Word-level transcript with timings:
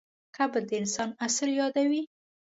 قبر 0.35 0.61
د 0.69 0.71
انسان 0.81 1.09
اصل 1.27 1.49
یادوي. 1.61 2.01